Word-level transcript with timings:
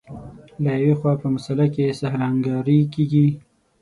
له 0.63 0.71
یوې 0.81 0.93
خوا 0.99 1.13
په 1.21 1.27
مسأله 1.35 1.65
کې 1.73 1.97
سهل 1.99 2.21
انګاري 2.29 2.77
کېږي. 2.93 3.27